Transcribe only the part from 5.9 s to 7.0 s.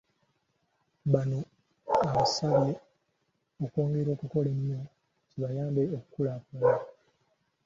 okukulaakulana.